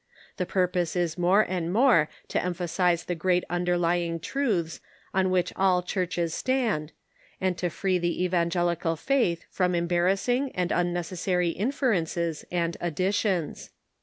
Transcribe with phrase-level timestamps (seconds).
[0.37, 4.79] The purpose is more and more to emphasize the great underlying truths
[5.13, 6.91] on which all the churches stand,
[7.39, 13.69] and to free the evan gelical faith from embarrassing and unnecessary inferences and additions.